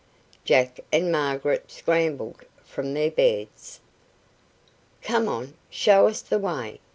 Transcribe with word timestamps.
Jack 0.43 0.79
and 0.91 1.11
Margaret 1.11 1.69
scrambled 1.69 2.45
from 2.63 2.95
their 2.95 3.11
beds. 3.11 3.81
"Come 5.03 5.27
on, 5.29 5.53
show 5.69 6.07
us 6.07 6.21
the 6.23 6.39
way!" 6.39 6.79